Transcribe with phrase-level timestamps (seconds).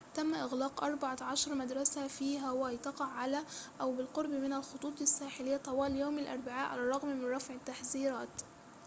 [0.13, 3.43] تم إغلاق أربع عشرة مدرسة في هاواي تقع على
[3.81, 8.41] أو بالقرب من الخطوط الساحليّة طوال يوم الأربعاء على الرغم من رفع التحذيرات